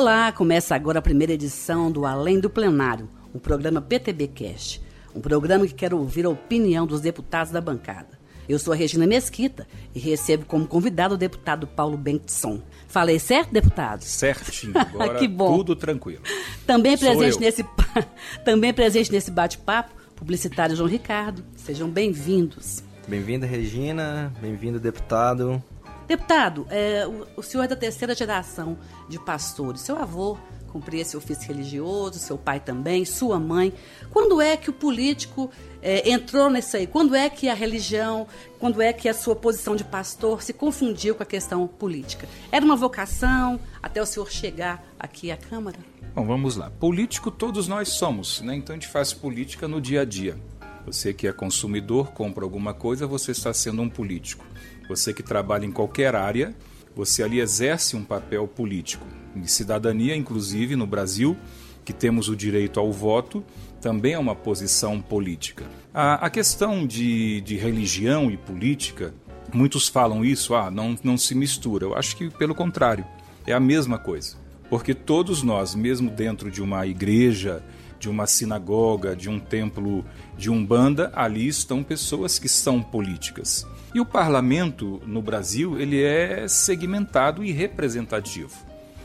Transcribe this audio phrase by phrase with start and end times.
[0.00, 4.80] Olá, começa agora a primeira edição do Além do Plenário, o programa PTBcast,
[5.12, 8.16] um programa que quer ouvir a opinião dos deputados da bancada.
[8.48, 12.62] Eu sou a Regina Mesquita e recebo como convidado o deputado Paulo Bentson.
[12.86, 14.02] Falei certo, deputado?
[14.02, 14.72] Certinho.
[14.78, 15.56] Agora que bom.
[15.56, 16.22] tudo tranquilo.
[16.64, 17.66] Também presente nesse
[18.46, 21.44] também presente nesse bate-papo, publicitário João Ricardo.
[21.56, 22.84] Sejam bem-vindos.
[23.08, 24.32] Bem-vinda, Regina.
[24.40, 25.60] Bem-vindo, deputado.
[26.08, 28.78] Deputado, é, o, o senhor é da terceira geração
[29.10, 29.82] de pastores.
[29.82, 30.38] Seu avô
[30.72, 33.74] cumpria esse ofício religioso, seu pai também, sua mãe.
[34.10, 35.50] Quando é que o político
[35.82, 36.86] é, entrou nisso aí?
[36.86, 38.26] Quando é que a religião,
[38.58, 42.26] quando é que a sua posição de pastor se confundiu com a questão política?
[42.50, 45.78] Era uma vocação até o senhor chegar aqui à Câmara?
[46.14, 46.70] Bom, vamos lá.
[46.70, 48.54] Político todos nós somos, né?
[48.56, 50.38] Então a gente faz política no dia a dia.
[50.86, 54.44] Você que é consumidor, compra alguma coisa, você está sendo um político.
[54.88, 56.54] Você que trabalha em qualquer área,
[56.96, 59.06] você ali exerce um papel político.
[59.36, 61.36] De cidadania, inclusive, no Brasil,
[61.84, 63.44] que temos o direito ao voto,
[63.80, 65.64] também é uma posição política.
[65.92, 69.14] A, a questão de, de religião e política,
[69.52, 71.84] muitos falam isso, ah, não, não se mistura.
[71.84, 73.06] Eu acho que, pelo contrário,
[73.46, 74.36] é a mesma coisa.
[74.68, 77.62] Porque todos nós, mesmo dentro de uma igreja,
[77.98, 80.04] de uma sinagoga, de um templo
[80.36, 83.66] de umbanda, ali estão pessoas que são políticas.
[83.94, 88.54] E o parlamento no Brasil, ele é segmentado e representativo.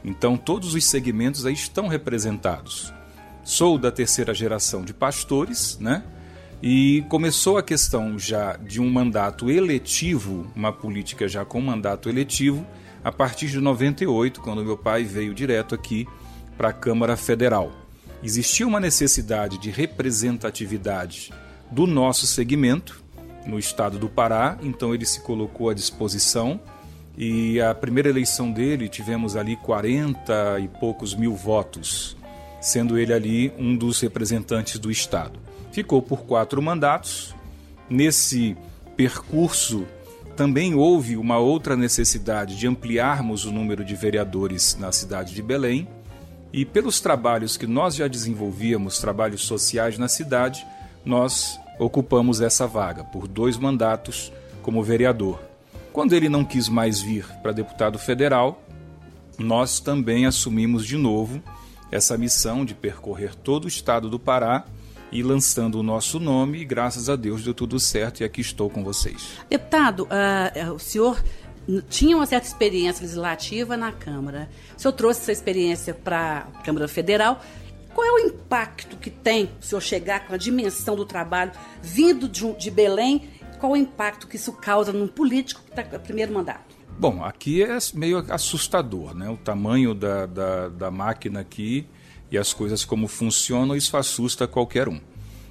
[0.03, 2.93] Então todos os segmentos aí estão representados.
[3.43, 6.03] Sou da terceira geração de pastores, né?
[6.61, 12.65] E começou a questão já de um mandato eletivo, uma política já com mandato eletivo,
[13.03, 16.07] a partir de 98, quando meu pai veio direto aqui
[16.57, 17.82] para a Câmara Federal.
[18.23, 21.33] Existia uma necessidade de representatividade
[21.69, 23.03] do nosso segmento,
[23.45, 26.59] no estado do Pará, então ele se colocou à disposição.
[27.17, 32.17] E a primeira eleição dele tivemos ali 40 e poucos mil votos,
[32.61, 35.37] sendo ele ali um dos representantes do estado.
[35.71, 37.35] Ficou por quatro mandatos.
[37.89, 38.55] Nesse
[38.95, 39.85] percurso
[40.35, 45.87] também houve uma outra necessidade de ampliarmos o número de vereadores na cidade de Belém.
[46.53, 50.63] E pelos trabalhos que nós já desenvolvíamos, trabalhos sociais na cidade,
[51.03, 54.31] nós ocupamos essa vaga por dois mandatos
[54.61, 55.41] como vereador.
[55.91, 58.61] Quando ele não quis mais vir para deputado federal,
[59.37, 61.41] nós também assumimos de novo
[61.91, 64.63] essa missão de percorrer todo o estado do Pará
[65.11, 68.67] e lançando o nosso nome, e graças a Deus deu tudo certo e aqui estou
[68.67, 69.37] com vocês.
[69.47, 71.23] Deputado, uh, o senhor
[71.89, 74.49] tinha uma certa experiência legislativa na Câmara.
[74.77, 77.41] O senhor trouxe essa experiência para a Câmara Federal
[77.93, 82.27] qual é o impacto que tem o senhor chegar com a dimensão do trabalho vindo
[82.27, 83.29] de, de Belém?
[83.59, 86.75] Qual o impacto que isso causa num político que está no primeiro mandato?
[86.97, 89.29] Bom, aqui é meio assustador, né?
[89.29, 91.87] O tamanho da, da, da máquina aqui
[92.31, 94.99] e as coisas como funcionam, isso assusta qualquer um.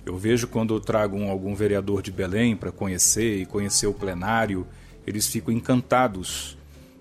[0.04, 3.94] Eu vejo quando eu trago um, algum vereador de Belém para conhecer e conhecer o
[3.94, 4.66] plenário,
[5.06, 6.56] eles ficam encantados,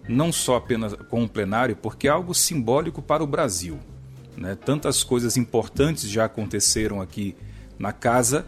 [0.08, 3.80] não só apenas com o plenário, porque é algo simbólico para o Brasil.
[4.38, 4.56] Né?
[4.56, 7.36] Tantas coisas importantes já aconteceram aqui
[7.78, 8.46] na casa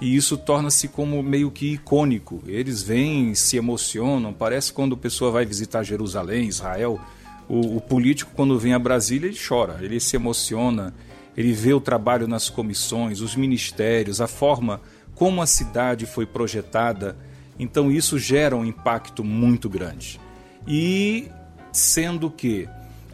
[0.00, 2.42] e isso torna-se como meio que icônico.
[2.46, 7.00] Eles vêm, se emocionam, parece quando a pessoa vai visitar Jerusalém, Israel.
[7.48, 10.92] O, o, político, quando vem a Brasília, ele chora, ele se emociona,
[11.36, 14.80] ele vê o trabalho nas comissões, os ministérios, a forma
[15.14, 17.16] como a cidade foi projetada.
[17.58, 20.20] Então, isso gera um impacto muito grande.
[20.66, 21.28] E
[21.72, 22.68] sendo que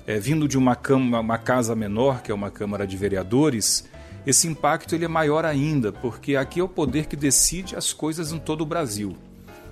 [0.06, 3.88] é, vindo de uma, cama, uma casa menor, que é uma Câmara de Vereadores,
[4.26, 8.32] esse impacto ele é maior ainda, porque aqui é o poder que decide as coisas
[8.32, 9.16] em todo o Brasil.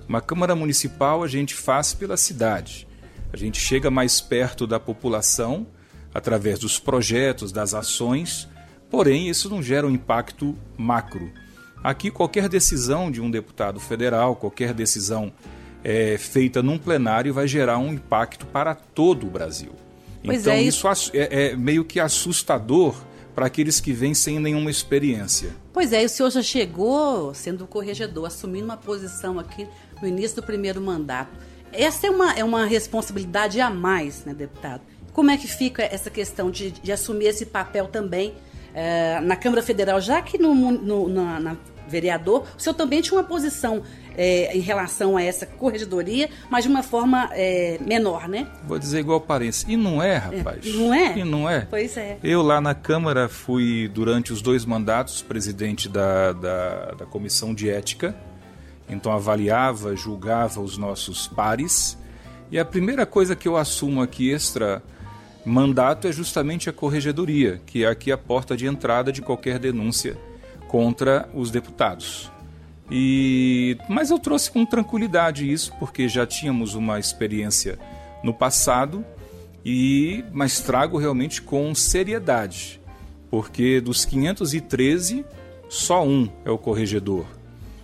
[0.07, 2.87] Uma Câmara Municipal a gente faz pela cidade.
[3.31, 5.67] A gente chega mais perto da população
[6.13, 8.47] através dos projetos, das ações,
[8.89, 11.31] porém isso não gera um impacto macro.
[11.83, 15.31] Aqui, qualquer decisão de um deputado federal, qualquer decisão
[15.83, 19.71] é, feita num plenário vai gerar um impacto para todo o Brasil.
[20.23, 22.95] Pois então é, isso é, é meio que assustador
[23.33, 25.55] para aqueles que vêm sem nenhuma experiência.
[25.73, 29.67] Pois é, e o senhor já chegou sendo corregedor, assumindo uma posição aqui
[30.01, 31.31] no início do primeiro mandato.
[31.73, 34.81] Essa é uma, é uma responsabilidade a mais, né, deputado?
[35.13, 38.33] Como é que fica essa questão de, de assumir esse papel também
[38.73, 41.57] é, na Câmara Federal, já que no, no na, na
[41.87, 43.83] vereador, o senhor também tinha uma posição
[44.17, 48.47] é, em relação a essa corregedoria, mas de uma forma é, menor, né?
[48.65, 49.65] Vou dizer igual aparência.
[49.69, 50.65] E não é, rapaz.
[50.65, 51.17] É, não é?
[51.17, 51.67] E não é?
[51.69, 52.17] Pois é.
[52.23, 57.69] Eu lá na Câmara fui, durante os dois mandatos, presidente da, da, da Comissão de
[57.69, 58.15] Ética.
[58.89, 61.97] Então avaliava, julgava os nossos pares.
[62.51, 64.83] E a primeira coisa que eu assumo aqui extra
[65.45, 70.17] Mandato é justamente a corregedoria, que é aqui a porta de entrada de qualquer denúncia
[70.67, 72.31] contra os deputados.
[72.89, 77.79] E mas eu trouxe com tranquilidade isso, porque já tínhamos uma experiência
[78.23, 79.03] no passado
[79.65, 82.79] e mas trago realmente com seriedade,
[83.29, 85.25] porque dos 513
[85.69, 87.25] só um é o corregedor.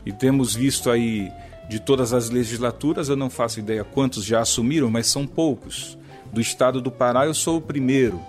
[0.06, 1.32] E temos visto aí
[1.70, 5.98] de todas as legislaturas, eu não faço ideia quantos já assumiram, mas são poucos.
[6.32, 8.22] Do estado do Pará, eu sou o primeiro.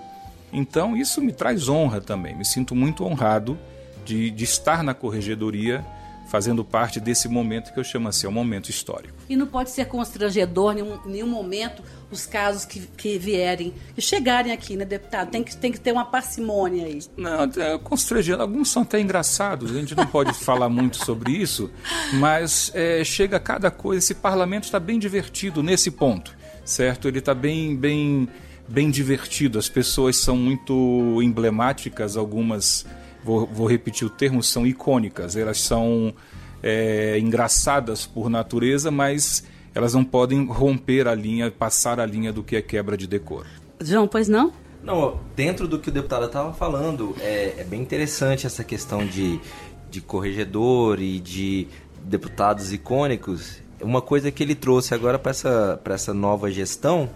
[0.53, 2.35] Então, isso me traz honra também.
[2.35, 3.59] Me sinto muito honrado
[4.05, 5.85] de, de estar na corregedoria
[6.29, 9.15] fazendo parte desse momento que eu chamo assim, é um momento histórico.
[9.29, 14.01] E não pode ser constrangedor em nenhum, nenhum momento os casos que, que vierem, que
[14.01, 15.31] chegarem aqui, né, deputado?
[15.31, 17.01] Tem que, tem que ter uma parcimônia aí.
[17.17, 18.43] Não, é constrangedor.
[18.43, 21.71] Alguns são até engraçados, a gente não pode falar muito sobre isso,
[22.15, 23.99] mas é, chega cada coisa.
[23.99, 26.37] Esse parlamento está bem divertido nesse ponto,
[26.69, 27.09] certo?
[27.09, 28.29] Ele está bem, bem,
[28.69, 29.59] bem divertido.
[29.59, 32.87] As pessoas são muito emblemáticas, algumas
[33.25, 35.37] vou, vou repetir o termo, são icônicas.
[35.37, 36.15] Elas são
[36.63, 39.45] é, engraçadas por natureza, mas
[39.75, 43.47] elas não podem romper a linha, passar a linha do que é quebra de decoro.
[43.81, 44.53] João, pois não?
[44.83, 49.41] Não, dentro do que o deputado estava falando, é, é, bem interessante essa questão de,
[49.91, 51.67] de corregedor e de
[52.05, 53.61] deputados icônicos.
[53.81, 57.09] Uma coisa que ele trouxe agora para essa, essa nova gestão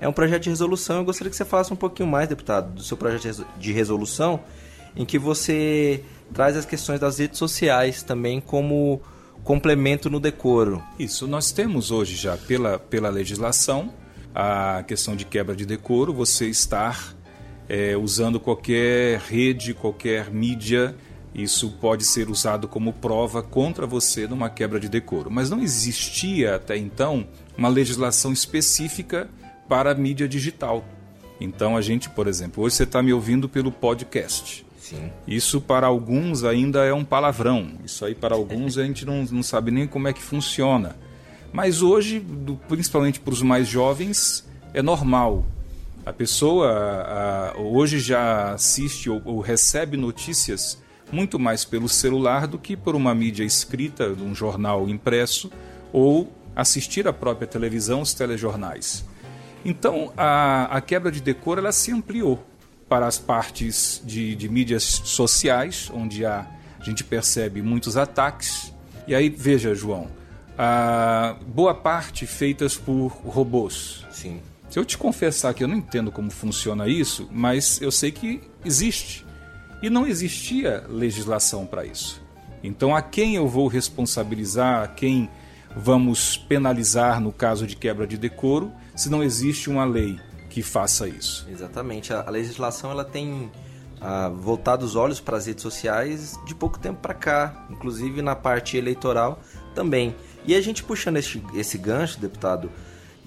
[0.00, 0.98] é um projeto de resolução.
[0.98, 4.40] Eu gostaria que você falasse um pouquinho mais, deputado, do seu projeto de resolução
[4.96, 9.00] em que você traz as questões das redes sociais também como
[9.42, 10.82] complemento no decoro.
[10.98, 13.92] Isso, nós temos hoje já pela, pela legislação
[14.34, 17.14] a questão de quebra de decoro, você estar
[17.68, 20.96] é, usando qualquer rede, qualquer mídia,
[21.34, 25.30] isso pode ser usado como prova contra você numa quebra de decoro.
[25.30, 27.26] Mas não existia até então
[27.58, 29.28] uma legislação específica
[29.68, 30.84] para a mídia digital.
[31.40, 34.64] Então a gente, por exemplo, hoje você está me ouvindo pelo podcast.
[34.78, 35.10] Sim.
[35.26, 37.72] Isso para alguns ainda é um palavrão.
[37.84, 40.94] Isso aí para alguns a gente não, não sabe nem como é que funciona.
[41.52, 45.44] Mas hoje, do, principalmente para os mais jovens, é normal.
[46.06, 50.83] A pessoa a, hoje já assiste ou, ou recebe notícias
[51.14, 55.50] muito mais pelo celular do que por uma mídia escrita, de um jornal impresso
[55.92, 59.04] ou assistir à própria televisão, os telejornais.
[59.64, 62.44] Então, a, a quebra de decoro ela se ampliou
[62.88, 66.46] para as partes de, de mídias sociais, onde há,
[66.78, 68.72] a gente percebe muitos ataques.
[69.06, 70.08] E aí, veja, João,
[70.58, 74.04] a boa parte feitas por robôs.
[74.10, 74.40] Sim.
[74.68, 78.40] Se eu te confessar que eu não entendo como funciona isso, mas eu sei que
[78.64, 79.23] existe.
[79.84, 82.22] E não existia legislação para isso.
[82.62, 85.28] Então, a quem eu vou responsabilizar, a quem
[85.76, 91.06] vamos penalizar no caso de quebra de decoro, se não existe uma lei que faça
[91.06, 91.46] isso.
[91.50, 92.14] Exatamente.
[92.14, 93.52] A, legislação ela tem
[94.00, 98.34] ah, voltado os olhos para as redes sociais de pouco tempo para cá, inclusive na
[98.34, 99.38] parte eleitoral
[99.74, 100.16] também.
[100.46, 102.70] E a gente puxando esse, esse gancho, deputado,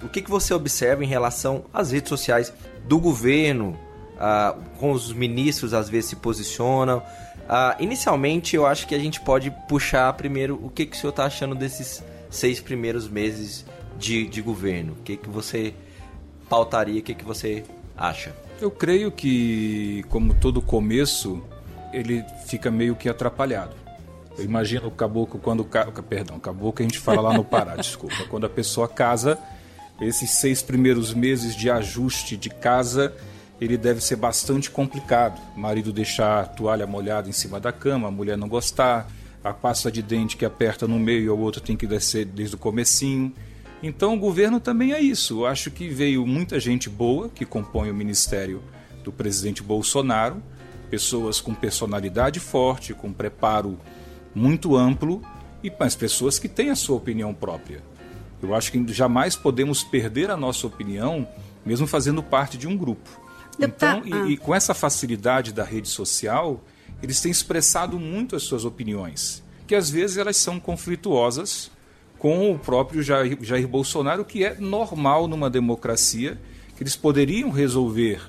[0.02, 2.52] o que, que você observa em relação às redes sociais
[2.88, 3.78] do governo,
[4.18, 7.02] ah, com os ministros às vezes se posicionam?
[7.48, 11.10] Ah, inicialmente, eu acho que a gente pode puxar primeiro o que, que o senhor
[11.10, 13.64] está achando desses seis primeiros meses
[13.98, 14.92] de, de governo.
[14.92, 15.74] O que, que você
[16.48, 17.64] pautaria, o que, que você
[17.96, 18.34] acha?
[18.60, 21.42] Eu creio que, como todo começo,
[21.92, 23.74] ele fica meio que atrapalhado.
[24.36, 25.64] Eu imagino o caboclo quando.
[26.08, 28.24] Perdão, caboclo a gente fala lá no Pará, desculpa.
[28.28, 29.38] Quando a pessoa casa,
[30.00, 33.14] esses seis primeiros meses de ajuste de casa,
[33.60, 35.40] ele deve ser bastante complicado.
[35.56, 39.08] O marido deixar a toalha molhada em cima da cama, a mulher não gostar,
[39.42, 42.54] a pasta de dente que aperta no meio e o outro tem que descer desde
[42.54, 43.32] o comecinho.
[43.82, 45.40] Então o governo também é isso.
[45.40, 48.62] Eu acho que veio muita gente boa que compõe o ministério
[49.04, 50.42] do presidente Bolsonaro,
[50.90, 53.78] pessoas com personalidade forte, com preparo
[54.34, 55.22] muito amplo
[55.62, 57.82] e mas pessoas que têm a sua opinião própria.
[58.42, 61.26] Eu acho que jamais podemos perder a nossa opinião,
[61.66, 63.27] mesmo fazendo parte de um grupo.
[63.58, 64.26] Então, e, ah.
[64.26, 66.62] e com essa facilidade da rede social,
[67.02, 71.70] eles têm expressado muito as suas opiniões, que às vezes elas são conflituosas
[72.18, 76.38] com o próprio Jair, Jair Bolsonaro, que é normal numa democracia,
[76.76, 78.20] que eles poderiam resolver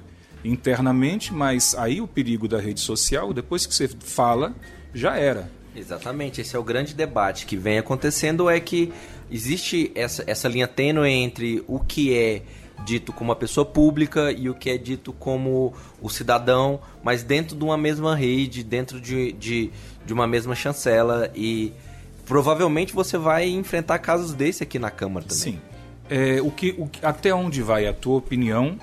[0.44, 4.56] internamente, mas aí o perigo da rede social, depois que você fala,
[4.94, 5.52] já era.
[5.76, 8.92] Exatamente, esse é o grande debate que vem acontecendo, é que
[9.30, 12.42] existe essa, essa linha tênue entre o que é
[12.86, 17.56] dito como uma pessoa pública e o que é dito como o cidadão, mas dentro
[17.56, 19.72] de uma mesma rede, dentro de, de,
[20.06, 21.74] de uma mesma chancela e
[22.26, 25.54] provavelmente você vai enfrentar casos desse aqui na Câmara também.
[25.54, 25.60] Sim.
[26.10, 28.78] É, o que, o, até onde vai a tua opinião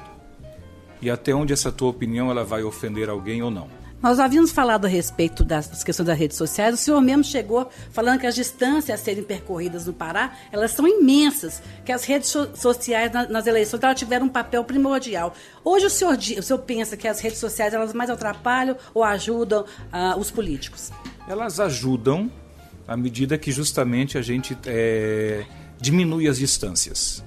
[1.00, 3.68] e até onde essa tua opinião ela vai ofender alguém ou não.
[4.06, 6.72] Nós havíamos falado a respeito das questões das redes sociais.
[6.74, 10.86] O senhor mesmo chegou falando que as distâncias a serem percorridas no Pará, elas são
[10.86, 15.34] imensas, que as redes so sociais nas eleições elas tiveram um papel primordial.
[15.64, 19.62] Hoje o senhor, o senhor pensa que as redes sociais elas mais atrapalham ou ajudam
[19.62, 20.92] uh, os políticos?
[21.26, 22.30] Elas ajudam
[22.86, 25.44] à medida que justamente a gente é,
[25.80, 27.24] diminui as distâncias.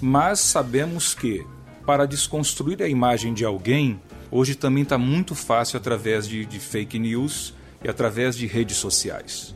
[0.00, 1.44] Mas sabemos que
[1.84, 4.00] para desconstruir a imagem de alguém,
[4.32, 9.54] hoje também está muito fácil através de, de, fake news e através de redes sociais.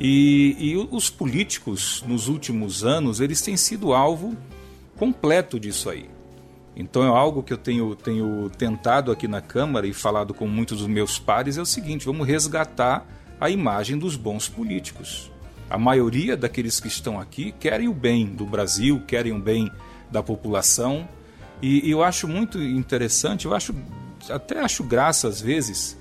[0.00, 4.36] E, e os políticos, nos últimos anos, eles têm sido alvo
[4.96, 6.08] completo disso aí.
[6.74, 10.78] Então é algo que eu tenho, tenho tentado aqui na Câmara e falado com muitos
[10.78, 13.06] dos meus pares é o seguinte: vamos resgatar
[13.40, 15.30] a imagem dos bons políticos.
[15.68, 19.70] A maioria daqueles que estão aqui querem o bem do Brasil, querem o bem
[20.10, 21.06] da população,
[21.62, 23.74] e, e eu acho muito interessante, eu acho
[24.30, 25.96] até acho graça às vezes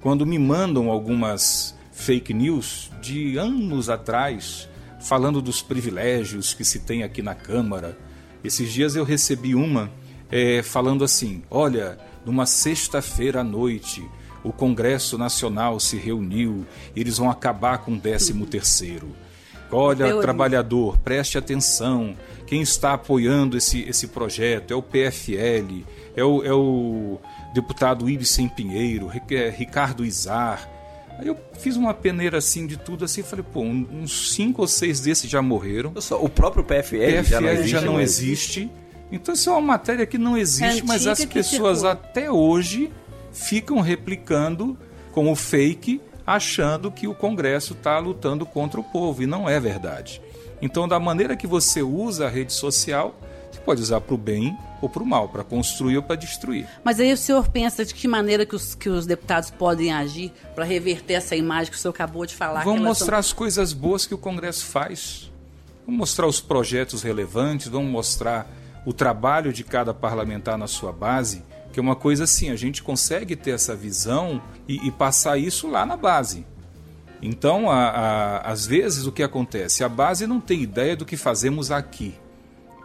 [0.00, 4.68] quando me mandam algumas fake news de anos atrás
[5.00, 7.98] falando dos privilégios que se tem aqui na Câmara.
[8.42, 9.90] Esses dias eu recebi uma
[10.30, 14.04] é, falando assim: olha, numa sexta-feira à noite
[14.44, 19.08] o Congresso Nacional se reuniu eles vão acabar com o 13 terceiro.
[19.70, 22.16] Olha, trabalhador, preste atenção.
[22.46, 25.84] Quem está apoiando esse, esse projeto é o PFL,
[26.16, 27.20] é o, é o
[27.52, 30.68] deputado Ibsen Pinheiro, é Ricardo Izar.
[31.18, 35.00] Aí eu fiz uma peneira assim de tudo assim, falei, pô, uns cinco ou seis
[35.00, 35.92] desses já morreram.
[36.20, 37.70] O próprio PFL, PFL já não existe.
[37.70, 38.70] Já não existe.
[39.10, 42.90] Então isso é uma matéria que não existe, é mas as pessoas até hoje
[43.32, 44.78] ficam replicando
[45.12, 50.20] como fake achando que o Congresso está lutando contra o povo, e não é verdade.
[50.60, 53.18] Então, da maneira que você usa a rede social,
[53.50, 56.68] você pode usar para o bem ou para o mal, para construir ou para destruir.
[56.84, 60.30] Mas aí o senhor pensa de que maneira que os, que os deputados podem agir
[60.54, 62.62] para reverter essa imagem que o senhor acabou de falar?
[62.62, 63.18] Vamos mostrar são...
[63.20, 65.32] as coisas boas que o Congresso faz.
[65.86, 68.46] Vamos mostrar os projetos relevantes, vamos mostrar
[68.84, 71.42] o trabalho de cada parlamentar na sua base
[71.72, 75.68] que é uma coisa assim, a gente consegue ter essa visão e, e passar isso
[75.68, 76.46] lá na base.
[77.20, 79.82] Então, a, a, às vezes, o que acontece?
[79.82, 82.14] A base não tem ideia do que fazemos aqui.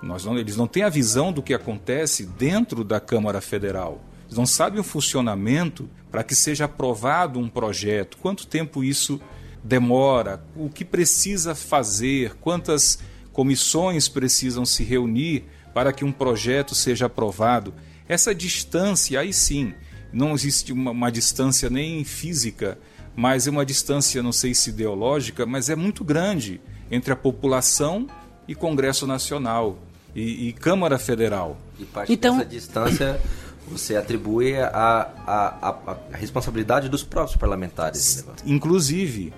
[0.01, 4.01] Nós não, eles não têm a visão do que acontece dentro da Câmara Federal.
[4.25, 9.21] Eles não sabem o funcionamento para que seja aprovado um projeto, quanto tempo isso
[9.63, 12.99] demora, o que precisa fazer, quantas
[13.31, 17.73] comissões precisam se reunir para que um projeto seja aprovado.
[18.07, 19.73] Essa distância, aí sim,
[20.11, 22.77] não existe uma, uma distância nem física,
[23.15, 26.59] mas é uma distância, não sei se ideológica, mas é muito grande
[26.91, 28.07] entre a população
[28.47, 29.77] e Congresso Nacional
[30.15, 31.57] e, e Câmara Federal.
[31.79, 32.37] E parte então...
[32.37, 33.21] dessa distância
[33.67, 38.25] você atribui a, a, a, a, responsabilidade dos próprios parlamentares.
[38.45, 39.33] Inclusive.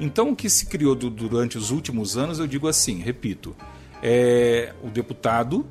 [0.00, 3.56] Então, o que se criou do, durante os últimos anos, eu digo assim, repito,
[4.02, 5.66] é, o deputado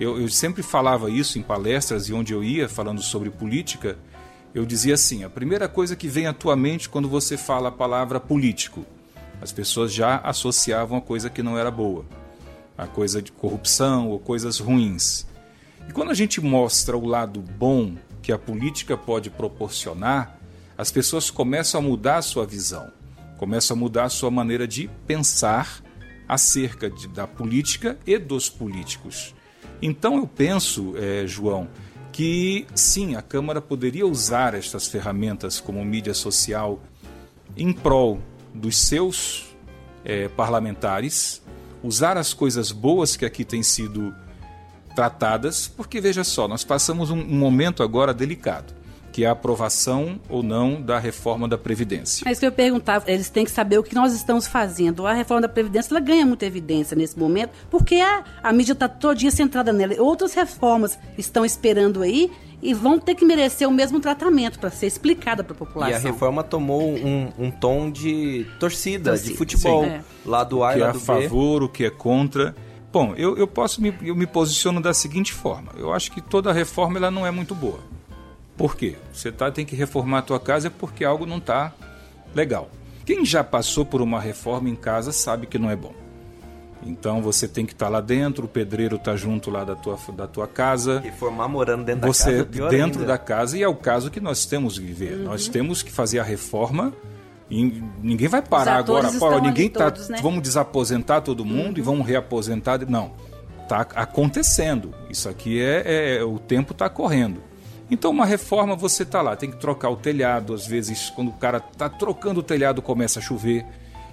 [0.00, 3.98] eu, eu sempre falava isso em palestras e onde eu ia falando sobre política.
[4.54, 7.72] Eu dizia assim: a primeira coisa que vem à tua mente quando você fala a
[7.72, 8.86] palavra político,
[9.42, 12.06] as pessoas já associavam a coisa que não era boa,
[12.78, 15.26] a coisa de corrupção ou coisas ruins.
[15.86, 20.38] E quando a gente mostra o lado bom que a política pode proporcionar,
[20.78, 22.90] as pessoas começam a mudar a sua visão,
[23.36, 25.82] começam a mudar a sua maneira de pensar
[26.26, 29.34] acerca de, da política e dos políticos.
[29.82, 31.68] Então eu penso, é, João,
[32.12, 36.80] que sim, a Câmara poderia usar estas ferramentas como mídia social
[37.56, 38.20] em prol
[38.54, 39.46] dos seus
[40.04, 41.42] é, parlamentares,
[41.82, 44.14] usar as coisas boas que aqui têm sido
[44.94, 48.79] tratadas, porque veja só, nós passamos um, um momento agora delicado
[49.12, 52.28] que é a aprovação ou não da reforma da Previdência.
[52.28, 53.10] É isso que eu perguntava.
[53.10, 55.06] Eles têm que saber o que nós estamos fazendo.
[55.06, 58.88] A reforma da Previdência ela ganha muita evidência nesse momento, porque a, a mídia está
[58.88, 59.94] todinha centrada nela.
[59.98, 62.30] Outras reformas estão esperando aí
[62.62, 65.92] e vão ter que merecer o mesmo tratamento para ser explicada para a população.
[65.92, 69.30] E a reforma tomou um, um tom de torcida, torcida.
[69.30, 69.84] de futebol.
[69.84, 70.02] É.
[70.24, 70.82] Lá do A e B.
[70.82, 72.54] O que é a favor, o que é contra.
[72.92, 75.72] Bom, eu, eu posso me, eu me posiciono da seguinte forma.
[75.76, 77.80] Eu acho que toda reforma ela não é muito boa.
[78.60, 78.96] Por quê?
[79.10, 81.72] Você tá, tem que reformar a tua casa é porque algo não está
[82.34, 82.68] legal.
[83.06, 85.94] Quem já passou por uma reforma em casa sabe que não é bom.
[86.82, 89.98] Então você tem que estar tá lá dentro, o pedreiro está junto lá da tua,
[90.14, 91.00] da tua casa.
[91.00, 92.64] Reformar morando dentro você, da casa.
[92.64, 93.12] Você dentro ainda.
[93.12, 95.16] da casa, e é o caso que nós temos que viver.
[95.16, 95.24] Uhum.
[95.24, 96.92] Nós temos que fazer a reforma
[97.48, 99.10] e ninguém vai parar agora.
[99.10, 99.90] Pô, ninguém tá.
[99.90, 100.18] Todos, né?
[100.20, 101.78] Vamos desaposentar todo mundo uhum.
[101.78, 102.78] e vamos reaposentar.
[102.86, 103.12] Não.
[103.62, 104.92] está acontecendo.
[105.08, 107.48] Isso aqui é, é o tempo está correndo.
[107.90, 110.54] Então, uma reforma, você está lá, tem que trocar o telhado.
[110.54, 113.66] Às vezes, quando o cara está trocando o telhado, começa a chover.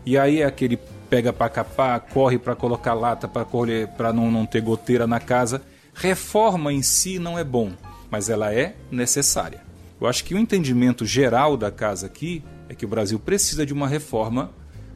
[0.05, 0.79] E aí é aquele
[1.09, 5.19] pega para capar, corre para colocar lata para colher, para não, não ter goteira na
[5.19, 5.61] casa.
[5.93, 7.71] Reforma em si não é bom,
[8.09, 9.61] mas ela é necessária.
[9.99, 13.73] Eu acho que o entendimento geral da casa aqui é que o Brasil precisa de
[13.73, 14.51] uma reforma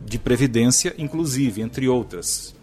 [0.05, 2.55] de previdência, inclusive, entre outras.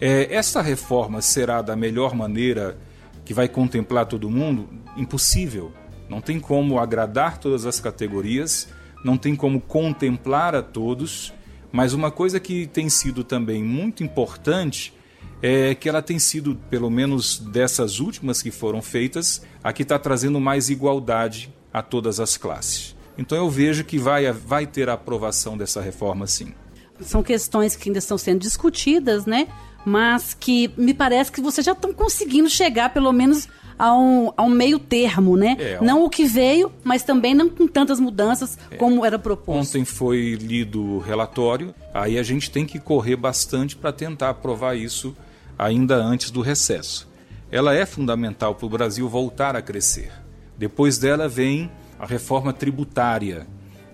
[0.00, 2.76] É, essa reforma será da melhor maneira
[3.24, 4.68] que vai contemplar todo mundo?
[4.96, 5.72] Impossível.
[6.08, 8.68] Não tem como agradar todas as categorias,
[9.04, 11.32] não tem como contemplar a todos,
[11.70, 14.92] mas uma coisa que tem sido também muito importante
[15.40, 19.98] é que ela tem sido, pelo menos dessas últimas que foram feitas, a que está
[19.98, 22.94] trazendo mais igualdade a todas as classes.
[23.18, 26.54] Então eu vejo que vai, vai ter a aprovação dessa reforma sim.
[27.00, 29.48] São questões que ainda estão sendo discutidas, né?
[29.84, 33.48] Mas que me parece que vocês já estão conseguindo chegar, pelo menos,
[33.78, 35.56] a um, a um meio termo, né?
[35.58, 38.76] É, não o que veio, mas também não com tantas mudanças é.
[38.76, 39.70] como era proposto.
[39.70, 44.76] Ontem foi lido o relatório, aí a gente tem que correr bastante para tentar aprovar
[44.76, 45.16] isso
[45.58, 47.08] ainda antes do recesso.
[47.50, 50.12] Ela é fundamental para o Brasil voltar a crescer.
[50.56, 53.46] Depois dela vem a reforma tributária.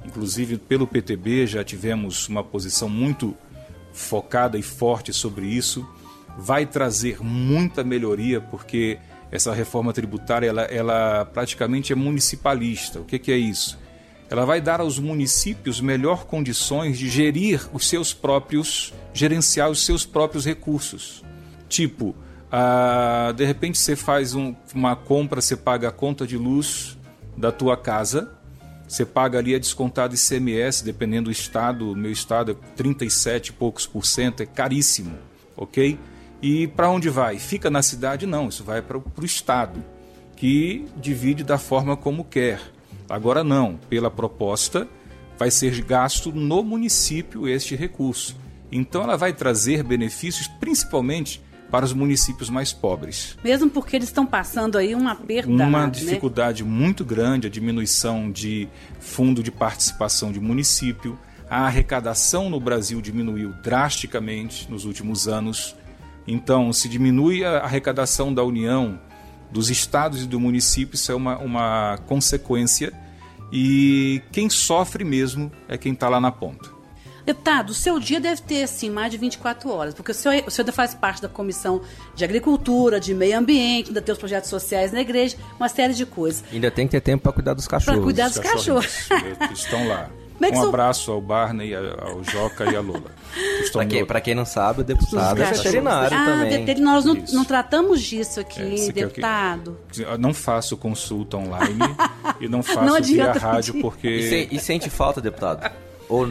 [0.05, 3.35] Inclusive, pelo PTB já tivemos uma posição muito
[3.93, 5.87] focada e forte sobre isso.
[6.37, 8.99] Vai trazer muita melhoria, porque
[9.31, 13.01] essa reforma tributária ela, ela praticamente é municipalista.
[13.01, 13.79] O que, que é isso?
[14.31, 20.05] Ela vai dar aos municípios melhor condições de gerir os seus próprios, gerenciar os seus
[20.05, 21.25] próprios recursos.
[21.69, 22.15] Tipo,
[22.53, 26.99] ah, de repente você faz um, uma compra, você paga a conta de luz
[27.37, 28.38] da tua casa,
[28.89, 33.87] você paga ali a descontado ICMS, dependendo do estado, meu estado é 37 e poucos
[33.87, 35.17] por cento, é caríssimo,
[35.55, 35.99] ok?
[36.41, 37.39] E para onde vai?
[37.39, 38.27] Fica na cidade?
[38.27, 39.85] Não, isso vai para o estado,
[40.35, 42.61] que divide da forma como quer.
[43.11, 44.89] Agora não, pela proposta,
[45.39, 48.37] vai ser gasto no município este recurso.
[48.73, 53.37] Então ela vai trazer benefícios principalmente para os municípios mais pobres.
[53.45, 55.51] Mesmo porque eles estão passando aí uma perda.
[55.51, 55.91] Uma né?
[55.91, 61.19] dificuldade muito grande, a diminuição de fundo de participação de município.
[61.51, 65.75] A arrecadação no Brasil diminuiu drasticamente nos últimos anos.
[66.27, 69.01] Então, se diminui a arrecadação da União,
[69.51, 72.93] dos estados e do município, isso é uma, uma consequência.
[73.51, 76.78] E quem sofre mesmo é quem está lá na ponta.
[77.29, 80.51] Deputado, o seu dia deve ter, assim, mais de 24 horas, porque o senhor, o
[80.51, 81.83] senhor ainda faz parte da Comissão
[82.15, 86.07] de Agricultura, de Meio Ambiente, ainda tem os projetos sociais na igreja, uma série de
[86.07, 86.43] coisas.
[86.51, 87.99] Ainda tem que ter tempo para cuidar dos cachorros.
[87.99, 89.09] Para cuidar dos cachorros.
[89.53, 90.09] Estão lá.
[90.41, 93.11] É um abraço ao Barney, ao Joca e à Lola.
[93.73, 94.21] Para quem, no...
[94.23, 96.59] quem não sabe, o deputado é veterinário ah, também.
[96.61, 99.77] Veterinário, nós não, não, tratamos disso aqui, é, deputado.
[99.91, 100.05] Que...
[100.17, 101.81] Não faço consulta online
[102.41, 104.09] e não faço não via rádio porque...
[104.09, 105.69] E, se, e sente falta, deputado?
[106.09, 106.25] Ou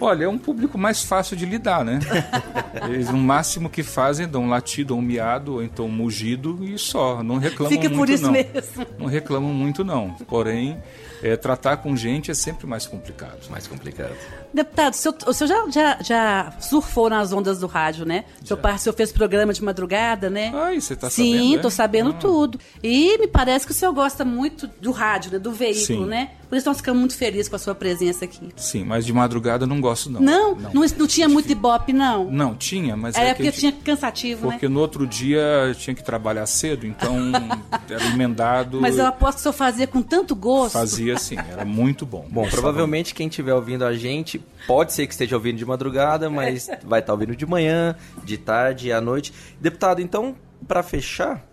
[0.00, 1.98] Olha, é um público mais fácil de lidar, né?
[2.88, 6.78] Eles, no máximo que fazem, dão um latido, um miado, ou então um mugido e
[6.78, 7.22] só.
[7.22, 8.32] Não reclamam Fica muito, por isso não.
[8.32, 8.86] mesmo.
[8.98, 10.10] Não reclamam muito, não.
[10.28, 10.78] Porém,
[11.22, 13.48] é, tratar com gente é sempre mais complicado.
[13.48, 14.14] Mais complicado.
[14.52, 18.24] Deputado, o senhor, o senhor já, já, já, surfou nas ondas do rádio, né?
[18.42, 20.52] O senhor, o senhor fez programa de madrugada, né?
[20.54, 21.72] Ai, você está sabendo, Sim, estou é?
[21.72, 22.14] sabendo ah.
[22.14, 22.60] tudo.
[22.82, 25.38] E me parece que o senhor gosta muito do rádio, né?
[25.38, 26.06] Do veículo, Sim.
[26.06, 26.32] né?
[26.48, 28.50] Por isso nós ficamos muito felizes com a sua presença aqui.
[28.56, 30.20] Sim, mas de madrugada eu não gosto, não.
[30.20, 30.54] Não?
[30.54, 32.30] Não, não, não tinha muito ibope, não?
[32.30, 33.16] Não, tinha, mas...
[33.16, 34.52] Era é porque tinha cansativo, porque né?
[34.54, 37.16] Porque no outro dia tinha que trabalhar cedo, então
[37.88, 38.80] era emendado...
[38.80, 40.72] Mas eu aposto que o senhor fazia com tanto gosto.
[40.72, 42.26] Fazia sim, era muito bom.
[42.30, 46.68] Bom, provavelmente quem estiver ouvindo a gente pode ser que esteja ouvindo de madrugada, mas
[46.84, 49.32] vai estar ouvindo de manhã, de tarde e à noite.
[49.60, 50.34] Deputado, então,
[50.66, 51.44] para fechar,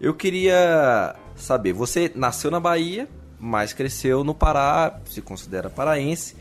[0.00, 3.08] eu queria saber, você nasceu na Bahia,
[3.38, 6.36] mas cresceu no Pará, se considera paraense,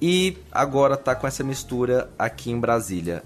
[0.00, 3.22] e agora está com essa mistura aqui em Brasília.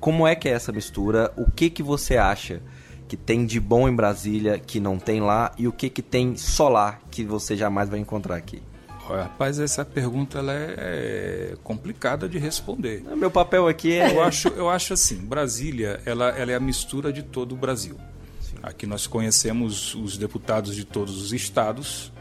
[0.00, 1.32] Como é que é essa mistura?
[1.36, 2.60] O que que você acha
[3.08, 6.36] que tem de bom em Brasília que não tem lá e o que que tem
[6.36, 8.62] só lá que você jamais vai encontrar aqui?
[9.08, 13.04] Rapaz, essa pergunta ela é complicada de responder.
[13.16, 14.12] Meu papel aqui é.
[14.12, 17.96] Eu acho, eu acho assim: Brasília ela, ela é a mistura de todo o Brasil.
[18.40, 18.56] Sim.
[18.64, 22.12] Aqui nós conhecemos os deputados de todos os estados,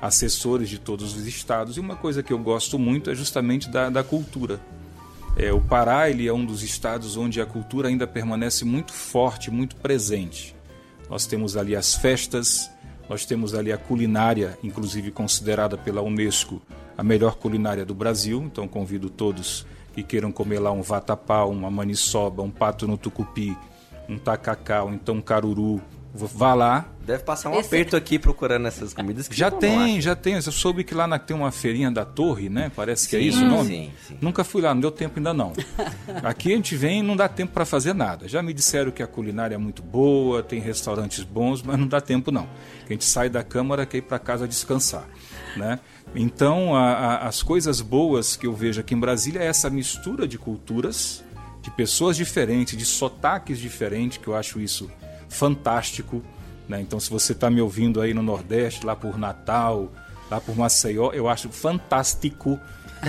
[0.00, 1.76] assessores de todos os estados.
[1.76, 4.60] E uma coisa que eu gosto muito é justamente da, da cultura.
[5.36, 9.50] É, o Pará ele é um dos estados onde a cultura ainda permanece muito forte,
[9.50, 10.56] muito presente.
[11.08, 12.70] Nós temos ali as festas,
[13.08, 16.62] nós temos ali a culinária, inclusive considerada pela Unesco
[16.96, 18.42] a melhor culinária do Brasil.
[18.42, 23.56] Então convido todos que queiram comer lá um vatapá, uma maniçoba, um pato no tucupi,
[24.08, 25.80] um tacacá ou então um caruru,
[26.14, 26.86] vá lá.
[27.10, 27.66] Deve passar um Esse...
[27.66, 29.26] aperto aqui procurando essas comidas.
[29.26, 30.34] Que já tem, já tem.
[30.34, 32.70] Eu soube que lá na, tem uma feirinha da Torre, né?
[32.76, 33.68] Parece que é sim, é isso o nome.
[33.68, 34.18] Sim, sim.
[34.20, 35.52] Nunca fui lá, não deu tempo ainda não.
[36.22, 38.28] aqui a gente vem e não dá tempo para fazer nada.
[38.28, 42.00] Já me disseram que a culinária é muito boa, tem restaurantes bons, mas não dá
[42.00, 42.48] tempo não.
[42.88, 45.08] A gente sai da Câmara quer ir para casa descansar,
[45.56, 45.80] né?
[46.14, 50.28] Então, a, a, as coisas boas que eu vejo aqui em Brasília é essa mistura
[50.28, 51.24] de culturas,
[51.60, 54.88] de pessoas diferentes, de sotaques diferentes, que eu acho isso
[55.28, 56.22] fantástico.
[56.70, 56.80] Né?
[56.80, 59.92] Então, se você está me ouvindo aí no Nordeste, lá por Natal,
[60.30, 62.60] lá por Maceió, eu acho fantástico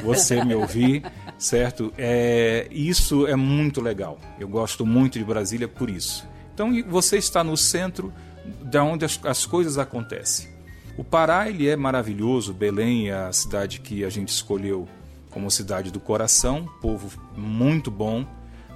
[0.02, 1.04] você me ouvir,
[1.38, 1.94] certo?
[1.96, 4.20] É, isso é muito legal.
[4.40, 6.28] Eu gosto muito de Brasília por isso.
[6.52, 8.12] Então, você está no centro
[8.64, 10.50] de onde as, as coisas acontecem.
[10.98, 14.90] O Pará ele é maravilhoso, Belém é a cidade que a gente escolheu
[15.30, 18.26] como cidade do coração, povo muito bom,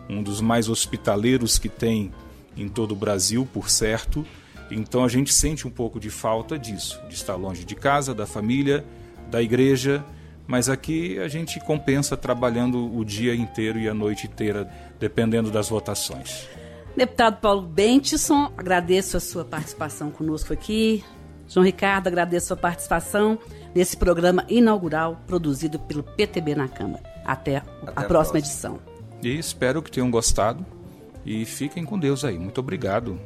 [0.07, 2.13] um dos mais hospitaleiros que tem
[2.55, 4.23] em todo o Brasil, por certo.
[4.71, 8.25] Então a gente sente um pouco de falta disso, de estar longe de casa, da
[8.25, 8.83] família,
[9.29, 10.03] da igreja,
[10.47, 15.69] mas aqui a gente compensa trabalhando o dia inteiro e a noite inteira, dependendo das
[15.69, 16.47] votações.
[16.95, 21.03] Deputado Paulo Bentisson, agradeço a sua participação conosco aqui.
[21.47, 23.37] João Ricardo, agradeço a sua participação
[23.73, 27.03] nesse programa inaugural produzido pelo PTB na Câmara.
[27.25, 28.79] Até, Até a, próxima, próxima edição.
[29.21, 30.65] E espero que tenham gostado
[31.25, 32.37] e fiquem com Deus aí.
[32.39, 33.19] Muito obrigado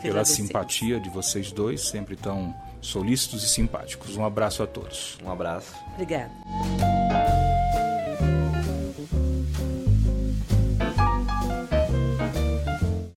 [0.00, 4.16] pela simpatia de vocês dois, sempre tão solícitos e simpáticos.
[4.16, 5.18] Um abraço a todos.
[5.24, 5.74] Um abraço.
[5.94, 6.30] Obrigada.